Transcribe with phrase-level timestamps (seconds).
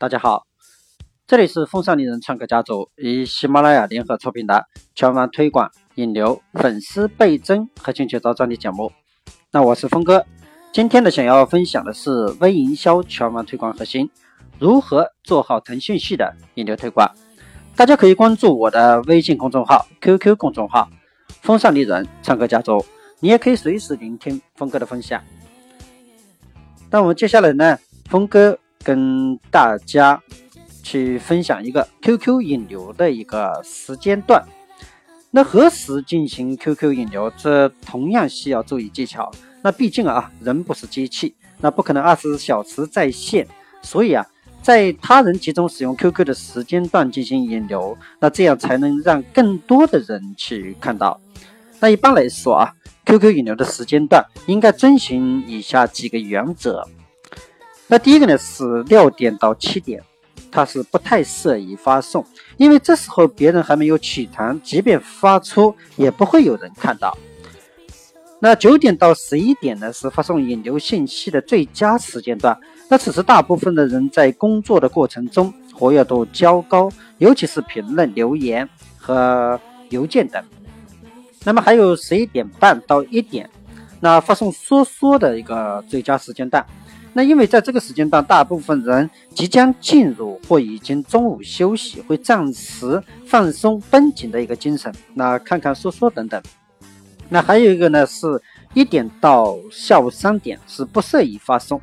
[0.00, 0.46] 大家好，
[1.26, 4.64] 这里是风尚丽人唱歌家族与喜马拉雅联合出品的
[4.94, 8.92] 全网推广引流、粉丝倍增和兴趣招专题节目。
[9.50, 10.24] 那我是峰哥，
[10.72, 14.08] 今天呢想要分享的是微营销全网推广核心，
[14.60, 17.12] 如何做好腾讯系的引流推广。
[17.74, 20.88] 大家可以关注我的微信公众号、QQ 公众号
[21.42, 22.86] “风尚丽人唱歌家族”，
[23.18, 25.20] 你也可以随时聆听峰哥的分享。
[26.88, 27.76] 那我们接下来呢，
[28.08, 28.60] 峰哥。
[28.88, 30.18] 跟大家
[30.82, 34.42] 去分享一个 QQ 引流的一个时间段。
[35.30, 37.30] 那何时进行 QQ 引流？
[37.36, 39.30] 这同样需要注意技巧。
[39.60, 43.46] 那毕竟啊，人不是机器，那不可能二十四小时在线。
[43.82, 44.24] 所以啊，
[44.62, 51.20] 在他人集中使用 QQ 的时间段进行引流，那这样才能让更多的人去看到。
[51.78, 52.72] 那一般来说啊
[53.04, 56.88] ，QQ 引流的时间段应该遵循以下几个原则。
[57.90, 60.02] 那第一个呢是六点到七点，
[60.50, 62.24] 它是不太适宜发送，
[62.58, 67.16] 因为这时候别人还没有起床，即便发出也不会有人看到。
[68.40, 72.56] 那九点到十一点呢是发送引流信息的最佳时间段，
[72.88, 80.44] 那此时大部分的人在工作的过程中活跃度较高，尤其是评论、留言和邮件等。
[81.42, 83.48] 那么还有十一点半到一点，
[83.98, 86.64] 那发送说说的一个最佳时间段。
[87.18, 96.40] 那因为在这个时间段，大部分人即将进入或已经中午休息，会暂时放松绷紧的一个精神，那看看说说等等。
[97.28, 98.40] 那还有一个呢，是
[98.72, 101.80] 一点到下午三点是不适宜发送。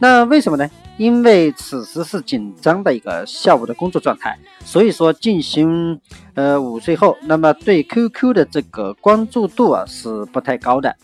[0.00, 0.68] 那为什么呢？
[0.96, 6.00] 因为此时是紧张的一个下午的工作状态，所以说进行
[6.34, 10.96] 呃午睡后，那么对 QQ 的这个关注度啊是不太高的。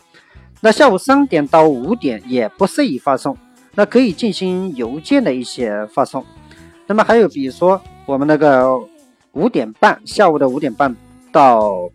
[0.59, 3.37] 那下午三点到五点也不适宜发送。
[3.75, 6.25] 那可以进行邮件的一些发送，
[6.87, 8.77] 那么还有比如说我们那个
[9.33, 10.93] 五点半，下午的五点半
[11.31, 11.89] 到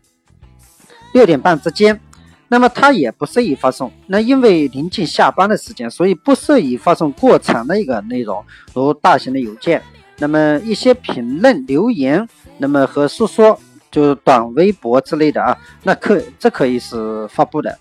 [1.12, 2.00] 六点半之间，
[2.48, 3.90] 那么它也不适宜发送。
[4.06, 9.82] 那因为临近下班的时间，所以不适宜发送过长的一个内容，如大型的邮件。
[10.18, 12.26] 那么一些评论留言，
[12.58, 13.58] 那么和说说
[13.90, 17.76] 就是短微博之类的啊， 那可这可以是发布的。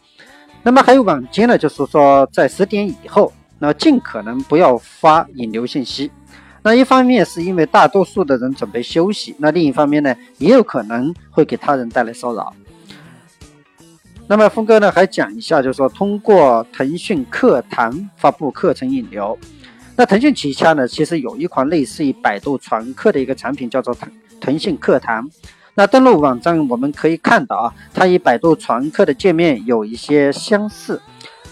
[0.63, 3.31] 那么还有晚间呢，就是说在十点以后。
[3.63, 6.12] 那尽可能不要发引流信息。
[6.63, 12.53] 那一方面是因为大多数的人准备休息，那另一方面呢，也有可能会给他人带来骚扰。
[14.28, 19.40] 那么峰哥呢还讲一下，就是说通过腾讯课堂发布课程引流。
[19.96, 25.29] 那腾讯旗下呢，其实有一款类似于百度传课的一个产品，叫做腾腾讯课堂。
[25.73, 31.02] 那登录网站我们可以看到啊，它与百度传课的界面有一些相似。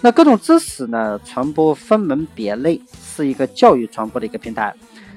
[0.04, 4.74] 那各种知识呢，传播分门别类，是一个教育传播的一个平台。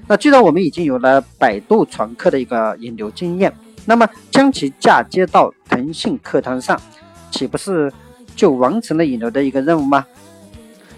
[0.06, 3.50] 那既然我们已经有了百度传课的一个引流经验，
[3.86, 6.78] 那么将其嫁接到腾讯课堂上，
[7.30, 7.90] 岂不是
[8.36, 10.04] 就完成了引流的一个任务吗？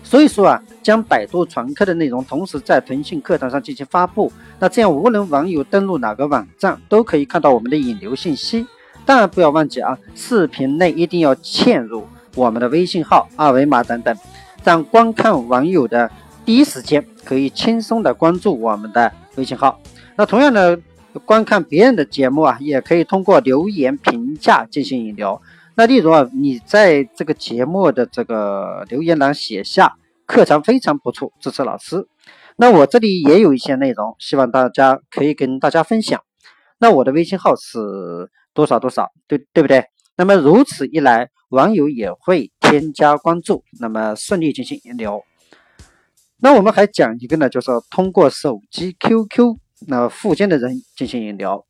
[0.03, 8.67] 所以说啊，将百度传课的内容同时在腾讯课堂上进行发布，那这样无论网友登录哪个网站，都可以看到我们的引流信息。
[9.05, 12.05] 当然不要忘记啊，视频内一定要嵌入。
[12.37, 14.17] 我们的微信号、二维码等等，
[14.63, 16.09] 让观看网友的
[16.45, 19.81] 第一时间可以轻松的关注我们的微信号。
[20.17, 20.79] 那同样的，
[21.25, 25.41] 观看别人的节目啊，也可以通过留言评价进行引流。
[25.75, 29.95] 那例如啊，你在这个节目的这个留言栏写下
[30.27, 32.07] 课程非常不错，支持老师。
[32.57, 36.21] 那我这里也有一些内容，希望大家可以跟大家分享。
[36.79, 39.87] 那我的微信号是多少多少，对对不对？
[40.17, 45.23] 那么如此一来，网友也会添加关注，那么顺利进行引流。
[46.39, 49.57] 那我们还讲一个呢，就是通过手机 QQ
[49.87, 51.65] 那附近的人进行引流。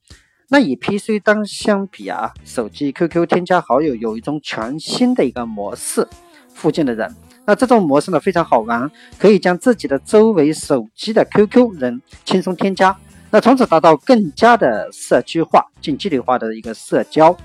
[0.48, 6.06] 那与 PC 端相比啊，手机 QQ 添加好友有一种全新的一个模式，
[6.54, 7.14] 附近的人。
[7.44, 12.96] 那这种模式呢非常好玩，可以将自己的周围手机的 QQ 人轻松添加，
[13.30, 17.36] 那从此达到更加的社区化、近距离化的一个社交。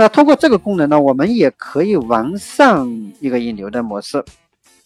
[0.00, 4.24] 那通过这个功能呢，我们也可以完善一个引流的模式。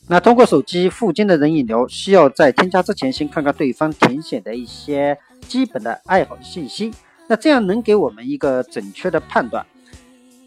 [0.09, 6.91] 那通过手机附近的人引流，需要在添加之前先看看对方填写的一些基本的爱好信息，
[7.29, 9.67] 那这样能给我们一个准确的判断。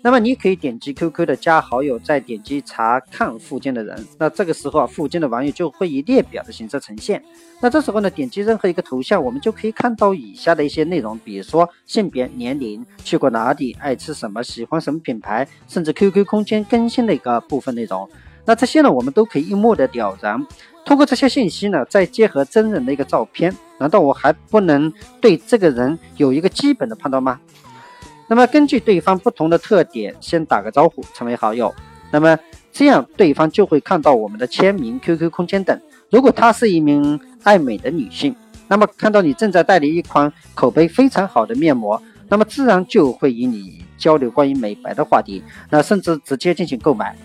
[0.05, 4.05] 那么你可以点击 QQ 的加好友，再点击查看附近的人。
[4.19, 7.19] 那这个时候啊，附近的网友就会以列表的形式呈现。
[7.59, 18.07] 那这时候呢，点击任何一个头像，我们就可以看到以下的一些内容，比如说性别、年龄、去过哪里、爱吃什么、喜欢什么品牌，甚至 QQ 空间更新的一个部分内容。
[18.45, 20.39] 那这些呢，我们都可以一目的了然。
[20.85, 27.39] 通过这些信息呢，再结合真人的一个照片，难道我还不能对这个人有一个基本的判断吗？
[28.27, 31.73] 那么根据对方不同的特点，先打个招呼，成为好友。
[32.11, 32.37] 那么
[32.71, 35.79] 这样对方就会看到我们的签名、QQ 空间等。
[36.09, 38.35] 如果她是一名爱美的女性，
[38.67, 47.15] 那么看到你正在代理一款口碑非常好的面膜，那么自然就会与你交流关于美白的话题，那甚至直接进行购买。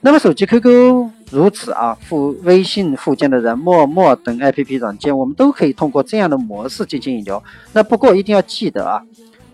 [0.00, 7.42] 那么手机 QQ 如此啊，附微信附件的人、陌陌等 APP 软件，我们都可以通过这样的模式进行引流。
[7.72, 9.02] 那不过一定要记得啊，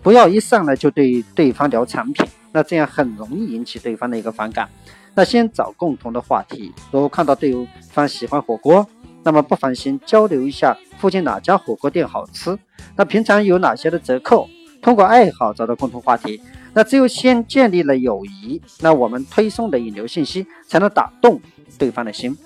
[0.03, 4.69] 不要一上来就对对方聊产品，那这样很容易引起对方的一个反感。
[5.15, 7.55] 那先找共同的话题，如果看到对
[7.89, 8.85] 方喜欢火锅。
[9.25, 12.59] 那么不妨先交流一下附近哪家火锅店好吃，
[12.97, 14.49] 那平常有哪些的折扣？
[14.81, 16.41] 通过爱好找到共同话题，
[16.73, 21.39] 那只有先建立了友谊，那我们推送的引流信息才能打动
[21.79, 22.37] 对方的心。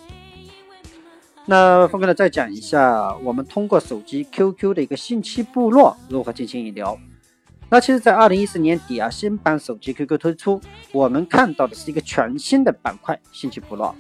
[1.47, 6.95] 那峰哥呢，再讲一下我们通过手机 QQ 的一个信息部落如何进行引流。
[7.69, 10.61] 那其实，在二零一四年底啊，新版手机 QQ 推出，
[10.93, 13.93] 我们看到的是一个全新的板块——信息部落。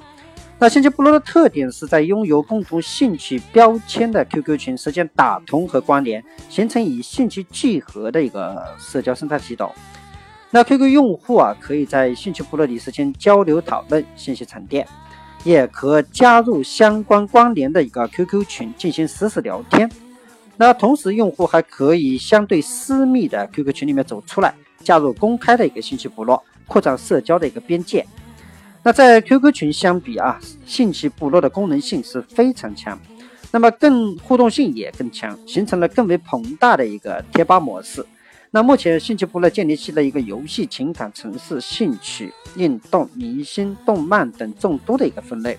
[0.57, 9.69] 那兴趣部落的特点是在拥有共同兴趣标签的 QQ 群实现打通和关联，形成以兴趣聚合的一个社交生态系统。
[10.49, 14.87] 那 QQ 用户啊，可以在兴趣部落里实现交流讨论、信息沉淀，
[15.43, 19.91] 也可加入相关关联的一个 QQ 群进行实时聊天。
[20.57, 28.05] 那同时，用户还可以相对私密的 QQ 群里面走出来，加入公开的一个兴趣部落，扩展社交的一个边界。
[28.83, 32.97] 那在 QQ 群相比啊，信息部落的功能性是非常强，
[33.51, 38.05] 那么更互动性也更强，形成了更为庞大的一个贴吧模式。
[38.49, 45.57] 那目前信息部落建立起了一个游戏、情感、城市、兴趣、运动、明星、动漫等众多的一个分类。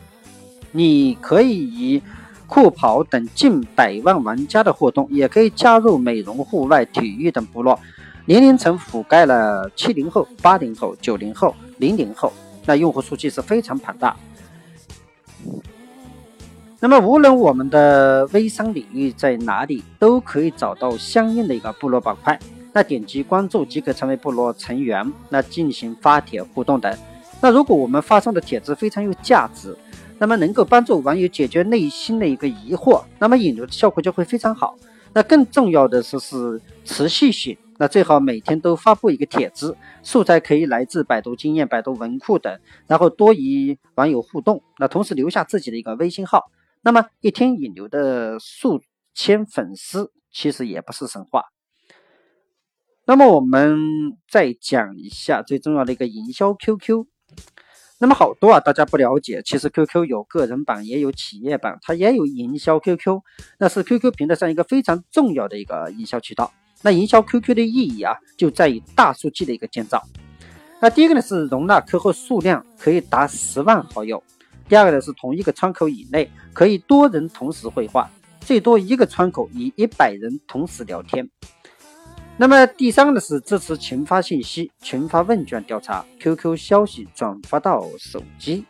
[0.73, 2.03] 你可以以
[2.49, 7.79] 酷跑等近百万玩家的互动，也可以加入美容、户外、体育等部落，
[8.25, 12.33] 年龄层覆盖了七零后、八零后、九零后、零零后。
[12.65, 14.17] 那用户数据是非常庞大。
[16.81, 22.39] 那么，无论我们的微商领域在哪里，都可以找到相应的一个部落板块。
[22.73, 26.95] 那点击关注即可成为部落成员，那进行发帖互动等。
[27.41, 29.77] 那如果我们发送的帖子非常有价值，
[30.19, 34.77] 那么能够帮助网友解决内心的一个疑惑，那么引流的效果就会非常好。
[35.15, 37.57] 那更重要的是是持续性。
[37.81, 44.61] 那最好每天都发布一个帖子，素材可以来自百度经验、百度文库等，然后多与网友互动。
[44.79, 46.51] 那同时留下自己的一个微信号，
[46.83, 48.83] 那么一天引流的数
[49.15, 51.45] 千粉丝其实也不是神话。
[53.07, 53.79] 那么我们
[54.29, 57.07] 再讲一下最重要的一个营销 QQ。
[58.01, 63.21] 那么好多啊，大家不了解，其实 QQ 有个人版，也有企业版，它也有营销 QQ，
[63.59, 66.53] 那是 QQ 平台上一个非常重要的一个营销渠道。
[66.83, 70.01] 那营销 QQ 的意义啊，就在于大数据的一个建造。
[70.81, 74.23] 那第一个呢是容纳客户数量可以达十万好友，
[74.69, 78.09] 第二个呢是同一个窗口以内可以多人同时绘画，
[78.41, 81.29] 最多一个窗口以一百人同时聊天。
[82.41, 88.65] 那么第三个呢是支持群发信息、群发问卷调查，QQ 消息转发到手机。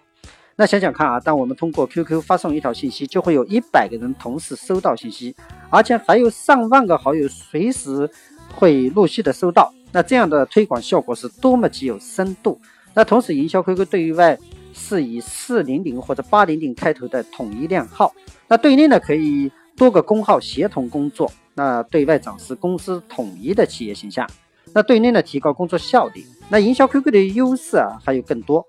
[0.56, 5.36] 那想想看啊，当我们通过 QQ 发送一条信息，就会有一百个人同时收到信息，
[5.68, 8.10] 而且还有上万个好友随时
[8.54, 9.70] 会陆续的收到。
[9.92, 12.58] 那这样的推广效果是多么具有深度！
[12.94, 14.38] 那同时，营销 QQ 对于外
[14.72, 18.14] 是以四零零或者八零零开头的统一靓号，
[18.48, 24.24] 那对内呢可以多个工号协同工作，那对外展示公司统一的企业形象，
[24.72, 26.24] 那对内呢提高工作效率。
[26.48, 28.64] 那营销 QQ 的优势啊还有更多。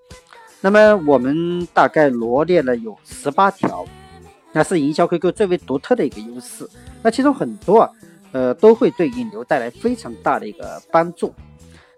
[0.60, 3.86] 那么我们大概罗列了有十八条，
[4.54, 6.68] 那是营销 QQ 最为独特的一个优势。
[7.04, 7.90] 那其中很多啊，
[8.32, 11.32] 呃，都会对引流带来非常大的一个帮助。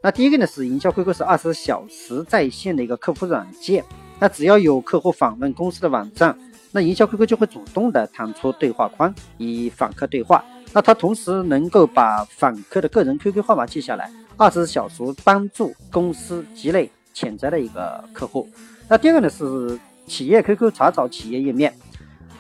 [0.03, 3.85] 那第一个呢是营销 QQ 是二十四小时在线的一个客服软件。
[4.19, 6.37] 那只要有客户访问公司的网站，
[6.71, 10.43] 那营销 QQ 就会主动的弹出对话框与访客对话。
[10.73, 16.89] 那它同时能够把访客的个人 QQ 号码记下来，二十四小时帮助公司积累。
[17.13, 18.47] 潜在的一个客户，
[18.87, 21.75] 那第二个呢是企业 QQ 查找企业页面，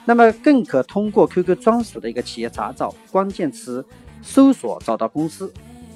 [0.05, 3.85] 那么更可通过 QQ 专属的一个企业查找关键词
[4.21, 5.53] 搜索找到公司，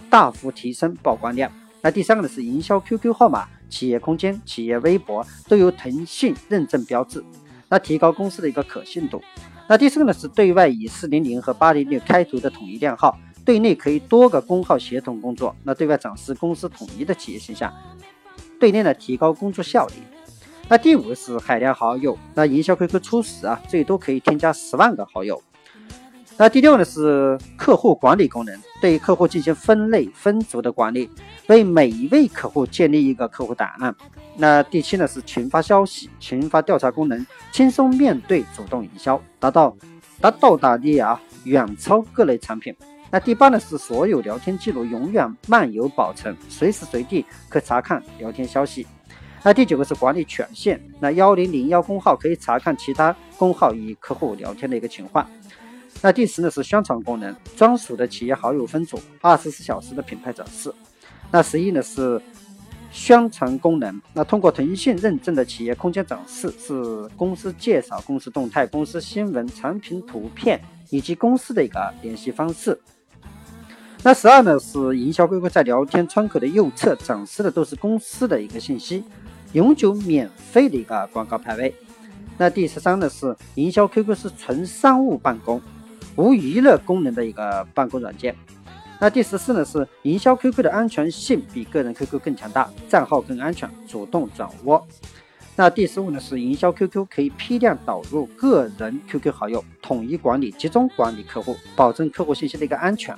[0.09, 1.49] 大幅提升曝光量。
[1.81, 7.23] 那第三个呢是营销 QQ 号码、企业空间、企业微博都有腾讯认证标志，
[7.69, 9.21] 那提高公司的一个可信度。
[9.67, 17.73] 那第四个呢是对外以四零零和八零六开头的统一靓号，对内可以多个工号协同工作，那对外展示公司统一的企业形象。
[18.59, 19.93] 对内呢，提高工作效率。
[20.67, 25.41] 那第五个是海量好友，那营销 QQ 初始啊，最多可以添加十万个好友。
[26.37, 31.09] 那第六呢是客户管理功能，对客户进行分类分组的管理，
[31.47, 33.95] 为每一位客户建立一个客户档案。
[34.37, 39.75] 那第七呢是群发消息、群发调查功能，轻松面对主动营销，达到
[40.19, 42.75] 达到达力啊远超各类产品。
[43.11, 48.85] 那第八呢是所有聊天记录永远漫游保存，随时随地可查看聊天消息。
[49.41, 55.25] 那第九个是管理权限，那幺零零幺工号可以查看其他工号与客户聊天的一个情况。
[56.01, 60.73] 那第十呢是宣传功能，专属的企业好友分组，二十四小时的品牌展示。
[61.31, 62.21] 那十一呢是
[62.95, 70.59] 宣传功能，那通过腾讯认证的企业空间展示是公司介绍、公司动态、公司新闻、产品图片
[70.89, 72.79] 以及公司的一个联系方式。
[74.01, 79.03] 那十二呢是营销 QQ 在聊天窗口的右侧展示的都是公司的一个信息，
[79.51, 81.75] 永久免费的一个广告排位。
[82.37, 85.61] 那第十三呢是营销 QQ 是纯商务办公。
[86.15, 88.33] 无娱乐功能的一个办公软件。
[88.99, 94.85] 那第十四呢是营销 QQ 的安全性比个人 QQ 更强大，账号更安全，主动转窝。
[95.57, 103.15] 那第十五呢是营销 QQ 可以批量导入个人 QQ 好友，统一管理，集中管理客户，保证客户信息的一个安全。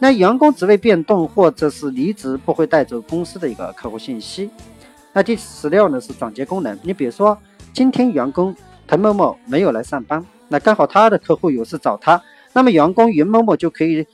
[0.00, 4.48] 那员工职位变动或者是离职不会带走公司的一个客户信息。
[5.12, 7.36] 那第十六呢是转接功能，你比如说
[7.72, 8.54] 今天员工
[8.86, 10.24] 滕某某没有来上班。
[10.46, 14.06] 那刚好他的客户有事找他，那么员工云某某就可以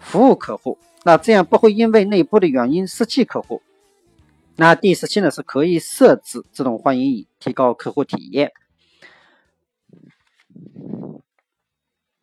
[0.00, 3.62] 服务客户，那这样不会因为内部的原因失去客户。
[4.56, 8.52] 那第十七呢是可以设置自动欢迎语，提高客户体验。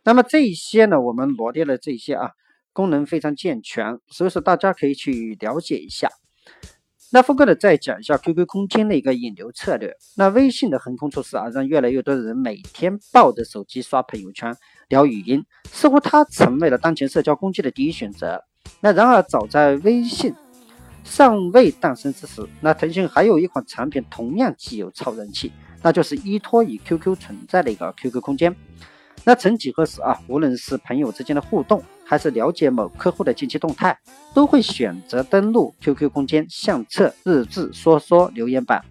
[0.03, 2.31] 那么这些呢，我们罗列了这些啊，
[2.73, 6.09] 功能非常健全，所以说大家可以去了解一下。
[7.17, 9.91] 那峰哥呢，再讲一下 QQ 空间的一个引流策略。
[10.15, 14.55] 那微信的横空出世啊，让越来越多的人每天抱着手机刷朋友圈、
[14.87, 18.43] 聊语音，似乎它成为了当前社交工具的第一选择。
[18.81, 20.31] 那然而，早在微信
[21.03, 28.55] 尚未诞生之时，那腾讯还有一款产品同样具有超人气，那就是依托于 QQ 存在的一个 QQ 空间。
[29.23, 33.97] 那曾几何时啊，无论是朋友之间的互动，还是了解某客户的近期动态，
[34.33, 38.81] 都会选择登录 QQ 空间相册、日志、说说、留言板。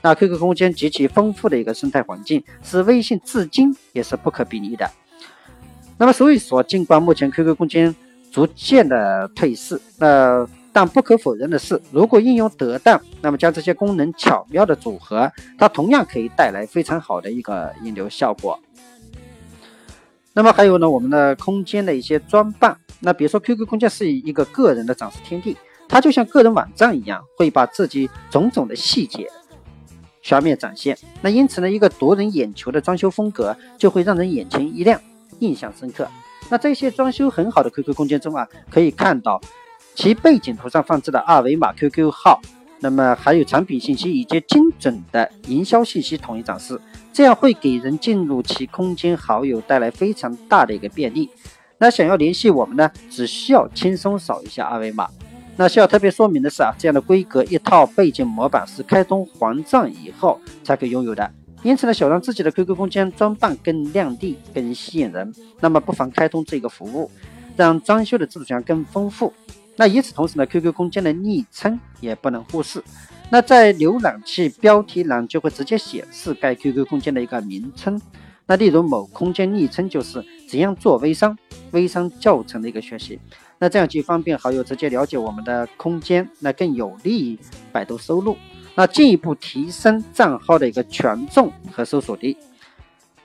[0.00, 4.90] 那 QQ 空间极其丰富的一个生态环境，是微信至今也是不可比拟的。
[5.98, 7.94] 那么所以说，尽管目前 QQ 空间
[8.30, 18.58] 逐渐的退市，那但不可否认的是，如果应用得当，那么将这些功能巧妙的组合，它同样可以带来非常好的一个引流效果。
[20.34, 25.56] 那么还有呢，我们的空间的一些装扮，那比如说 QQ 空间是一个个人的展示天地，
[25.88, 29.28] 它就像个人网站一样，会把自己种种的细节
[30.22, 30.96] 全面展现。
[31.20, 34.98] 那因此呢，一个夺人眼球的装修风格，就会让人眼前一亮，
[35.40, 36.08] 印象深刻。
[36.48, 39.40] 那这些装修很好的 QQ 空间中啊，可以看到
[39.94, 42.40] 其背景图上放置的二维码 QQ 号，
[42.80, 46.80] 那么还有产品信息以及精准的营销信息统一展示。
[47.12, 51.28] 这样会给人进入其空间好友带来非常大的一个便利。
[51.78, 55.08] 那想要联系我们呢，只需要轻松扫一下二维码。
[55.56, 61.30] 那需要特别说明的是啊，这样的规格一套背景模板是开通黄钻以后才可以拥有的。
[61.62, 67.10] 因此呢，想让自己的 QQ 空间装扮更亮丽、更吸引人，那么不妨开通这个服务，
[67.56, 69.32] 让装修的自主权更丰富。
[69.76, 72.82] 那与此同时呢，QQ 空间的昵称也不能忽视。
[73.32, 77.98] 那在浏览器标题栏就会直接显示该 QQ 空间的一个名称。
[78.44, 81.34] 那例如某空间昵称就是怎样做微商，
[81.70, 83.18] 微商教程的一个学习。
[83.58, 87.38] 那这样既方便好友直接了解我们的空间，那更有利于
[87.72, 88.36] 百度收录，
[88.74, 92.36] 那进一步提升账号的一个权重和搜索力。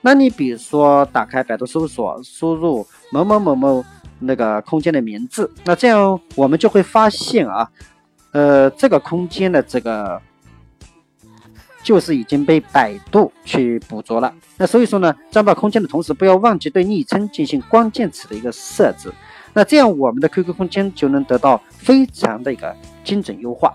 [0.00, 3.84] 那你比如说打开百度搜索，输入某某某某
[4.20, 7.70] 那个空间的名字，那这样我们就会发现啊。
[8.32, 10.20] 呃，这个空间的这个
[11.82, 14.34] 就是已经被百度去捕捉了。
[14.56, 19.12] 那所以说呢，装扮空间的同时，不要忘记对昵称进行关键词的一个设置。
[19.54, 23.74] 那这样我们的 QQ 空间就能得到非常的一个精准优化。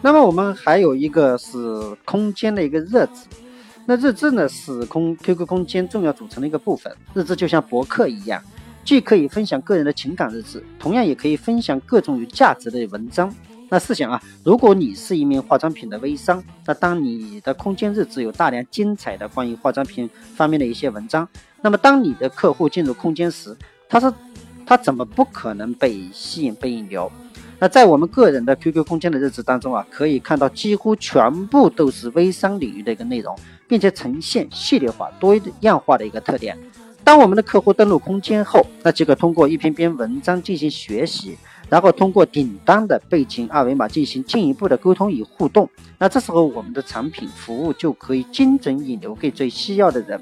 [0.00, 1.58] 那么我们还有一个是
[2.04, 3.26] 空间的一个日志。
[3.86, 6.94] 那日志呢是空 QQ 空间重要组成的一个部分。
[7.12, 8.40] 日志就像博客一样。
[8.84, 13.34] 既可以分享个人的情感日志，同样也可以分享各种有价值的文章。
[13.70, 21.26] 那试想啊，如果你是一名化妆品的微商，那当你的空间日志有大量精彩的关于化妆品方面的一些文章，
[21.62, 23.56] 那么当你的客户进入空间时，
[23.88, 24.12] 他是
[24.66, 27.10] 他怎么不可能被吸引、被引流？
[27.58, 33.34] 那在我们个人的 QQ 空间的日志当中啊，可以看到几乎全部都是微商领域的一个内容，
[33.66, 36.58] 并且呈现系列化、多样化的一个特点。
[37.04, 41.36] 当我们的客户登录空间后，那即可通过一篇篇文章进行学习，
[41.68, 45.68] 然后通过顶端的背景二维码进行进一步的沟通与互动。
[45.98, 50.18] 那这时候我们的产品服务就可以精准引流给最需要的人。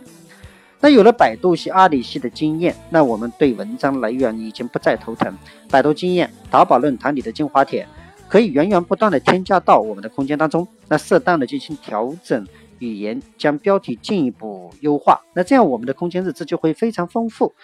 [0.80, 5.32] 那有了百度系、阿里系的经验，那我们对文章来源已经不再头疼。
[5.70, 7.86] 百度经验、淘宝论坛里的精华帖，
[8.28, 10.66] 可以源源不断的添加到我们的空间当中。
[10.88, 12.44] 那适当的进行调整
[12.88, 15.20] 语言，将标题进一步优化。
[15.34, 17.54] 那这样我们的空间日志就会非常丰富、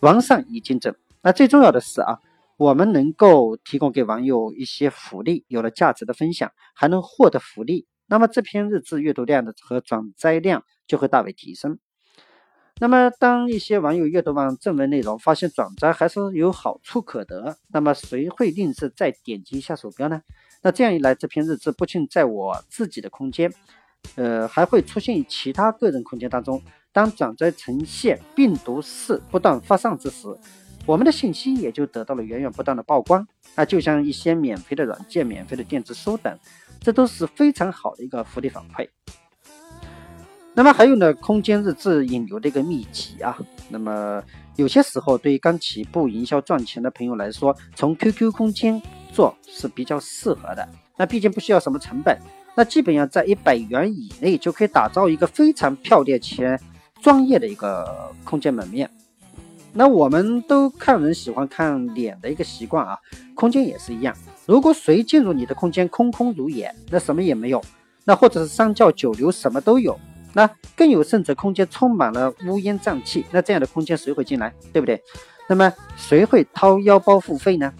[0.00, 0.94] 完善与精准。
[1.22, 2.20] 那最重要的是啊，
[2.56, 7.86] 我们能够提供给网友一些福利，有了价值的分享，还能获得福利。
[8.06, 11.78] 那么这篇日志阅读量的和转载量就会大为提升。
[12.80, 20.22] 那么，当一些网友阅读完正文内容，发现转载还是有好处可得，那么谁会吝啬再点击一下鼠标呢？
[20.62, 23.52] 那这样一来，这篇日志不仅在我自己的空间，
[24.16, 26.60] 呃，还会出现于其他个人空间当中。
[26.92, 30.26] 当转载呈现病毒式不断发散之时，
[30.84, 33.24] 我们的信息也就得到了源源不断的曝光。
[33.54, 36.36] 那就像一些免费的软件、免费的电子书等，
[36.80, 38.88] 这都是非常好的一个福利反馈。
[40.52, 43.38] 那么还有呢，空间日志引流的一个秘籍啊。
[43.68, 44.20] 那么
[44.56, 50.68] 有些时候，对于刚起步营销赚钱的朋友来说，从 QQ 空间做是比较适合的。
[50.96, 52.18] 那毕竟不需要什么成本，
[52.60, 56.60] 那基本上在一百元以内就可以打造一个非常漂亮且
[57.00, 58.90] 专业的一个空间门面。
[59.72, 62.98] 那我们都看人喜欢看脸的一个习惯啊，
[63.34, 64.14] 空间也是一样。
[64.44, 67.64] 如果谁进入你的空间空空如也，那什么也没有，
[68.04, 69.98] 那或者是三教九流什么都有。
[70.34, 75.02] 那更有甚者，空间充满了乌烟瘴气，那这样的空间谁会进来，对不对？
[75.48, 77.72] 那么谁会掏腰包付费呢？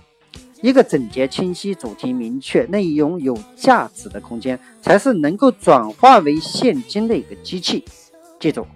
[0.63, 7.85] 一个整洁清晰、主题明确、内容有价值的空间，才是能够转化为现金的一个机器。
[8.39, 8.67] 记住。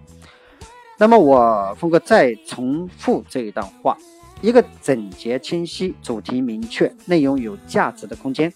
[0.96, 3.98] 那么我峰哥再重复这一段话：
[4.40, 8.52] 一个整洁清晰、主题明确、内容有价值的空间，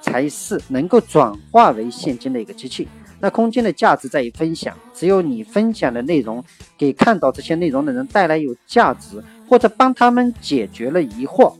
[0.00, 2.88] 才是能够转化为现金的一个机器。
[3.18, 6.42] 那空间的价值在于分享，只有你分享的内容
[6.78, 11.52] 给看到这些内容的人带来有价值，或者帮他们解决了疑惑，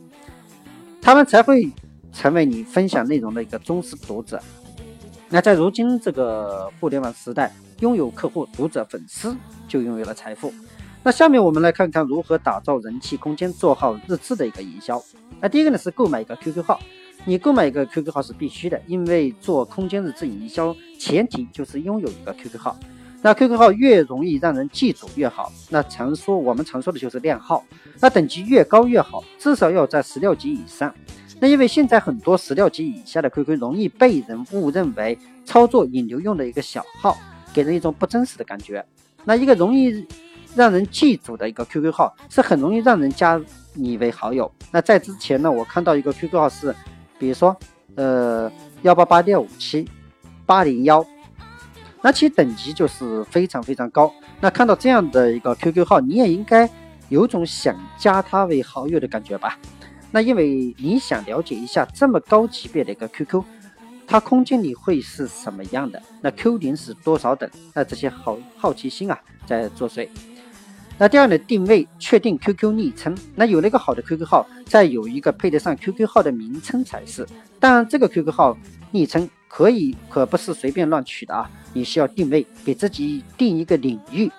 [1.01, 1.69] 他们才会
[2.13, 4.41] 成为你分享内容的一个忠实读者。
[5.29, 9.35] 那在如今这个互联网时代，拥有客户、读者、粉丝
[9.67, 10.53] 就拥有了财富。
[11.03, 15.01] 那下面我们来看看如何打造人气空间，做好日志的一个营销。
[15.39, 16.79] 那第一个呢是购买一个 QQ 号。
[17.23, 22.75] 你购买一个 QQ 号是必须的，因为做空间日志营销，前提就是拥有一个 QQ 号。
[23.21, 25.51] 那 QQ 号越容易让人记住越好。
[25.69, 27.63] 那常说我们常说的就是靓号，
[27.99, 30.93] 那等级越高越好，至少要在十六级以上。
[31.39, 37.17] 那因为现在很多十六级以下的 QQ 容易被人误认为操作引流用的一个小号，
[37.53, 38.85] 给人一种不真实的感觉。
[39.23, 40.05] 那一个容易
[40.55, 43.41] 让人记住的一个 QQ 号，是很容易让人加
[43.73, 44.51] 你为好友。
[44.71, 46.75] 那在之前呢，我看到一个 QQ 号是。
[47.19, 47.55] 比如说，
[47.93, 49.87] 呃，幺八八六五七
[50.43, 51.05] 八零幺，
[52.01, 54.11] 那其实等级就是非常非常高。
[54.39, 56.69] 那看到这样的一个 QQ 号，你也应该
[57.09, 59.57] 有种想加他为好友的感觉吧？
[60.11, 63.43] 那因为你想了解一下这么高级别的一个 QQ，
[64.05, 66.01] 它空间里会是什么样的？
[66.21, 67.49] 那 Q 零是多少等？
[67.73, 70.09] 那这些好好奇心啊在作祟。
[70.97, 73.17] 那第二呢，定位确定 QQ 昵称。
[73.35, 77.25] 那有了一个好的 QQ 号，再有一个配得上 QQ 号的名称才是。
[77.59, 78.57] 当然，这个 QQ 号
[78.91, 84.31] 昵称可以可不是随便乱取的啊，你需要定位，给自己定一个领域。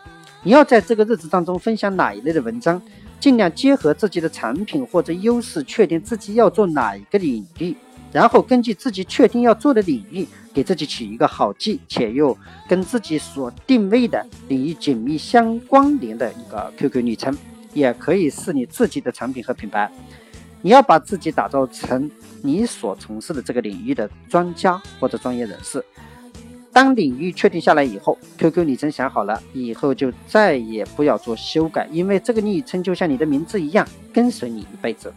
[0.42, 2.80] 你要在这个日子当中分享哪一类的文章，
[3.20, 7.76] 尽量结合自己的产品或者优势，确定自己要做哪一个领域，
[8.10, 10.26] 然后根据自己确定要做的领域。
[10.54, 12.36] 给自己起一个好记且又
[12.68, 17.34] 跟自己所定位的领域紧密相关联的一个 QQ 昵称，
[17.72, 19.90] 也可以是你自己的产品和品牌。
[20.62, 25.84] 你要把自己打造成你所从事的这个领域的专家或者专业人士。
[26.72, 35.12] 当领域确定下来以后，QQ 昵称想好了以后就再也不要做修改，因为这个昵称就像你的名字一样，跟随你一辈子。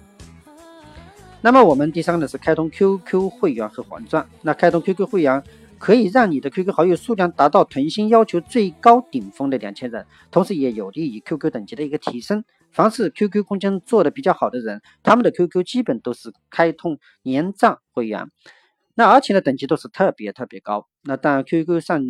[1.40, 4.28] 那么我们第三个是开通 QQ 会员和黄钻。
[4.42, 5.42] 那开通 QQ 会员
[5.78, 12.44] 可以让你的 QQ 好友数量达到腾讯要求最高顶峰的两千人，同时也有利于 QQ 等级的一个提升。
[12.76, 18.30] 凡是 QQ 空间做的比较好的人，他们的 QQ 基本都是开通年账会员，
[18.96, 20.86] 那而且呢等级都是特别特别高。
[21.04, 22.04] 那当然 QQ 上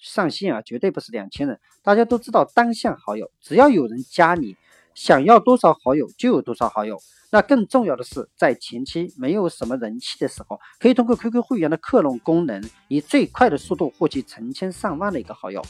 [0.00, 4.56] 上限啊绝对不是两千人，大家都知道单向好友，只要有人加你，
[4.94, 6.96] 想要多少好友就有多少好友。
[7.32, 15.60] 那更重要的是，在前期没有什么人气的时候，可以通过 QQ 会员的克隆功能，以最快的速度获取成千上万的一个好友。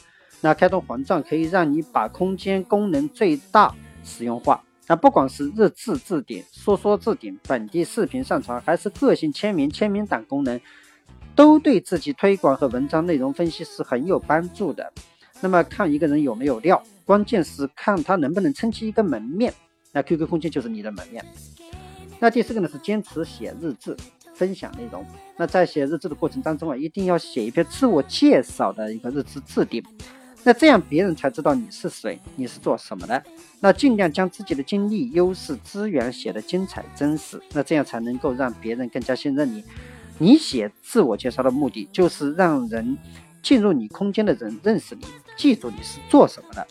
[0.42, 4.62] 那开通黄钻可以让你把空间功能最大实用化。
[4.88, 10.60] 那不管是日志置顶、说说置顶、本地视频上传，还是个性签名、签名档功能，
[11.34, 14.92] 都对自己推广和文章内容分析是很有帮助的。
[15.40, 19.54] 那么看一个人有没有料，关键是看他能不能撑起一个门面。
[19.92, 21.24] 那 QQ 空间就是你的门面。
[22.18, 23.96] 那第四个呢是坚持写日志，
[24.34, 25.04] 分享内容。
[25.36, 29.82] 那在写日志的过程当中啊，一定要写一篇自我介绍的一个日志置顶。
[30.44, 33.22] 那这样别人才知道你是谁，你是做什么的。
[33.60, 37.40] 那尽量将自己的经历、优势、资源写得精彩真实。
[37.52, 39.62] 那这样才能够让别人更加信任你。
[40.18, 42.98] 你写自我介绍的目的就是让人
[43.42, 45.04] 进入你空间的人认识你，
[45.36, 46.66] 记住你是做什么的。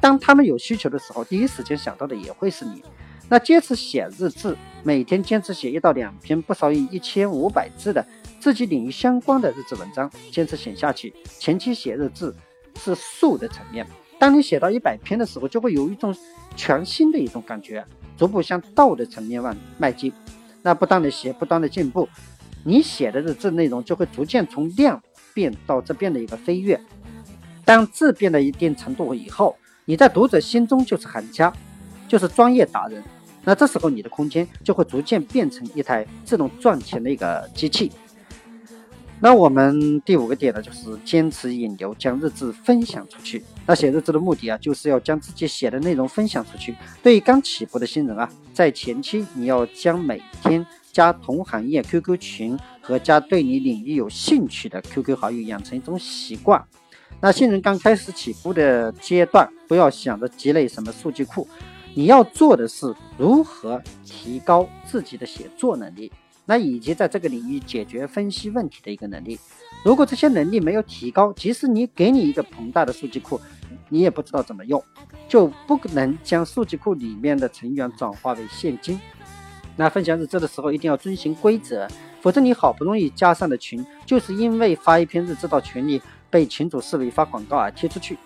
[0.00, 2.82] 当他们有需求的时候，第一时间想到的也会是你。
[3.28, 8.04] 那坚持写日志，每天坚持写一到两篇不少于一千五百字的
[8.40, 11.14] 自己领域相关的日志文章，坚持写下去。
[11.38, 12.34] 前期写日志
[12.78, 13.86] 是术的层面，
[14.18, 16.14] 当你写到一百篇的时候，就会有一种
[16.56, 17.84] 全新的一种感觉，
[18.16, 20.12] 逐步向道的层面往迈进。
[20.62, 22.08] 那不断的写，不断的进步，
[22.64, 25.02] 你写的日志内容就会逐渐从量
[25.34, 26.80] 变到质变的一个飞跃。
[27.64, 31.52] 当质变到一定程度以后，你在读者心中就是行家，
[32.06, 33.02] 就是专业达人。
[33.44, 37.90] 那这时候你的空间就会逐渐变成一台自动赚钱的一个机器。
[39.24, 43.40] 那我们第五个点呢，就是坚持引流，将日志分享出去。
[43.64, 46.74] 那写日志的目的啊，就是要将自己写的内容分享出去。
[47.04, 56.60] 对于刚起步的新人啊，在前期你要将每天加同行业 QQ 群和加对你领域有兴趣的 QQ 好友养成一种习惯。
[57.20, 61.46] 那新人刚开始起步的阶段，不要想着积累什么数据库，
[61.94, 66.10] 你要做的是如何提高自己的写作能力，
[66.44, 69.38] 那以及在这个领域解决分析问题的一个能力。
[69.84, 73.40] 如果这些能力没有提高，即使你给你一个庞大的数据库，
[73.88, 74.82] 你也不知道怎么用，
[75.28, 79.00] 就不能将数据库里面的成员转化为现金。
[79.76, 81.88] 那分享日志的时候一定要遵循规则，
[82.20, 86.00] 否则你好不容易加上的群，就是因为发一篇日志到群里。
[86.32, 88.16] 被群主视为发广告而踢出去。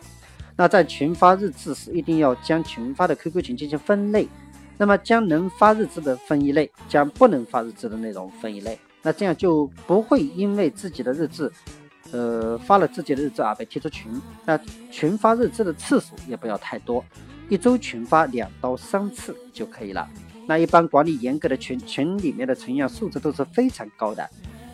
[0.55, 4.29] 那在群发日志时，一定要将群发的 QQ 群进行分类。
[4.78, 8.78] 那么将能发日志的分一类，将不能发日志的内容分一类。
[9.02, 11.50] 那这样就不会因为自己的日志，
[12.10, 14.10] 呃，发了自己的日志而被踢出群。
[14.44, 14.58] 那
[14.90, 17.04] 群发日志的次数也不要太多，
[17.48, 20.08] 一周群发两到三次就可以了。
[20.46, 24.28] 那一般管理严格的群，群里面的成员素质都是非常高的。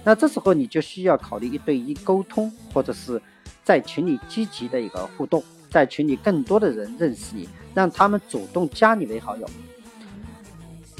[0.05, 3.21] 那这时候你就需要考虑一对一沟通，或者是
[3.63, 9.47] 在群里积极的一个互动，在群里更多的人认识你，让他们主动加你为好友。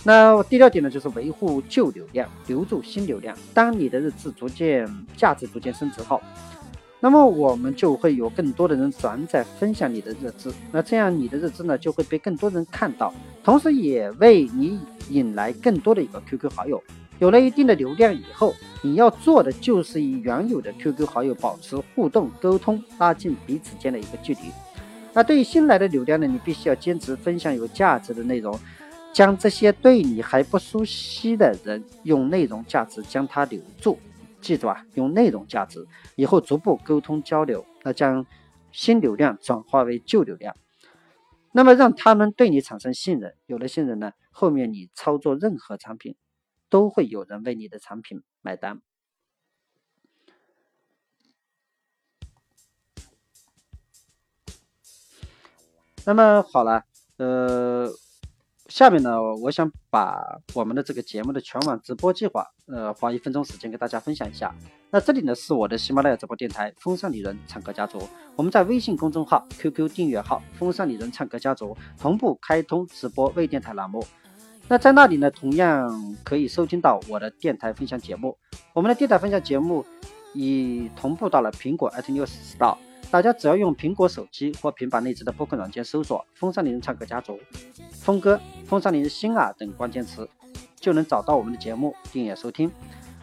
[0.05, 3.37] 那第六点呢，就是维护旧流量，留住新流量。
[3.55, 6.21] 当你的日志逐渐价值逐渐升值后，
[6.99, 16.83] 那么我们就会有更多的人转载分享你的日志，那这样你的日志呢就会被更多人看到，同时也为你引来更多的一个 QQ 好友。
[17.19, 24.41] 有了一定的流量以后，你要做的就是与原有的 QQ 好友保持互动沟通，拉近彼此间的一个距离。
[25.13, 28.59] 那对于新来的流量呢，你必须要坚持分享有价值的内容，
[29.13, 33.99] 将这些对你还不熟悉的人用内容价值将他留住。
[34.41, 38.27] 记住啊，用内容价值以后逐步沟通交流，那将
[38.73, 40.57] 新流量转化为旧流量，
[41.53, 43.35] 那么让他们对你产生信任。
[43.47, 46.17] 有了信任呢，后面你操作任何产品。
[46.73, 48.81] 都会有人为你的产品买单。
[56.07, 56.85] 那么好了，
[57.19, 57.91] 呃，
[58.73, 64.51] 下面呢，我想把我们的这个节目的全网直播计划，呃，花一分钟时间给大家分享一下。
[64.91, 68.01] 那这里呢是我的喜马拉雅直播电台“风尚女人唱歌家族”，
[68.35, 74.03] 我们在微信公众号、QQ 订阅号“风尚女人唱歌家族”同步开通直播微电台栏目。
[74.69, 78.39] 那在那里呢，同样可以收听到我的电台分享节目。
[78.73, 79.85] 我们的电台分享节目
[80.33, 82.79] 已同步到了苹果 iTunes Store，
[83.11, 87.39] 大家只要用苹果手机或平板内置的播客软件搜索“风尚女人唱歌家族”、
[87.93, 88.41] “峰哥”、
[88.73, 90.27] “风尚林的心啊”等关键词，
[90.81, 92.73] 就能找到我们的节目订阅收听。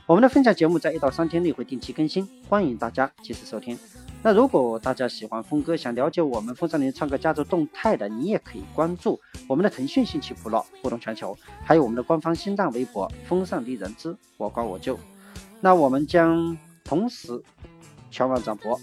[0.05, 3.75] 我们的分享节目在一到三天内会定期更新，欢迎大家及时收听。
[4.21, 11.35] 那如果大家喜欢峰哥，想了解我们风尚林唱歌家族动态的，你也可以关注我们的腾讯兴趣部落，互动全球，
[11.65, 14.99] 还有我们的官方新浪微博“风尚丽人之我管我救”。
[15.61, 17.41] 那我们将同时
[18.11, 18.79] 全网转播。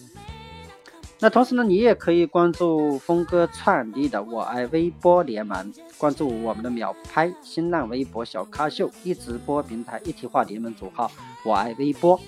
[1.18, 11.10] 那同时呢，你也可以关注峰哥创立的我爱微播联盟，关注我们的秒拍、新浪微博、小咖秀一直播平台一体化联盟组号
[11.42, 12.20] 我爱微播。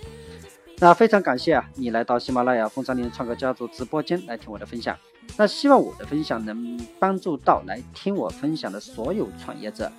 [0.79, 4.97] 那非常感谢啊，你来到喜马拉雅风尚林创客家族直播间来听我的分享。
[5.37, 9.93] 那希望我的分享能帮助到来听我分享的所有创业者。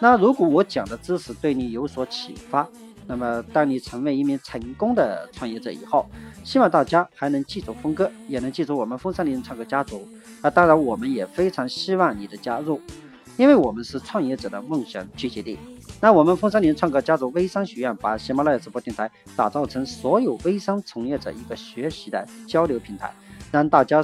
[0.00, 2.68] 那如果我讲的知识对你有所启发，
[3.06, 6.06] 那么当你成为一名成功的创业者以后，
[6.42, 10.08] 希望大家还能记住峰哥，也能记住我们风山林创客家族。
[10.40, 12.80] 啊，当然我们也非常希望你的加入，
[13.36, 15.58] 因为我们是创业者的梦想聚集地。
[16.00, 23.12] 那我们风山林创客家族微商学院把喜马拉雅直播电台打造成所有微商从业者一个学习的交流平台，
[23.50, 24.02] 让大家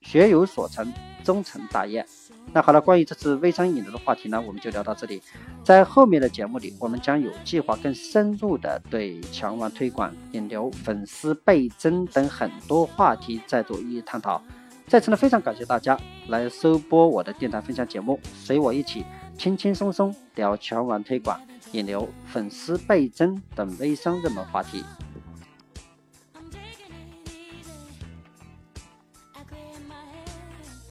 [0.00, 0.92] 学有所成，
[1.24, 2.04] 终成大业。
[2.54, 5.20] 那好了，关于这次微商引流的话题呢，我们就聊到这里。
[5.64, 14.40] 在后面的节目里，我们将有计划更深入的对强网推广、引流、粉丝倍增等很多话题再做一一探讨。
[14.86, 19.04] 再次呢，非常感谢大家来收播我的电台分享节目，随我一起
[19.36, 21.40] 轻轻松松聊强网推广、
[21.72, 24.84] 引流、粉丝倍增等微商热门话题。